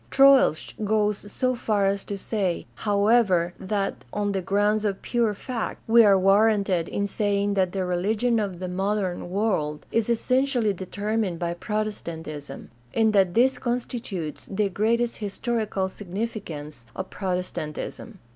[0.09, 5.79] Troeltsch goes so far as to say, however, that, "on the grounds of pure fact,
[5.85, 11.37] we are warranted in saying that the religion of the modern world is essentially determined
[11.37, 18.13] by Protestantism, and that this constitutes the greatest historical significance of Protestantism" {Protestant ism and
[18.13, 18.27] Progress, p.